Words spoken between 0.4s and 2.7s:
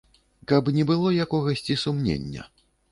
Каб не было якогасьці сумнення.